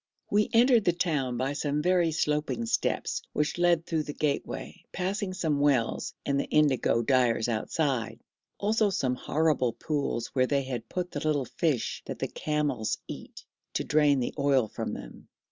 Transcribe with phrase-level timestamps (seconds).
[0.31, 5.31] We entered the town by some very sloping steps, which led through the gateway, passing
[5.35, 8.19] some wells and the indigo dyers outside;
[8.57, 13.45] also some horrible pools where they had put the little fish that the camels eat,
[13.75, 15.27] to drain the oil from them.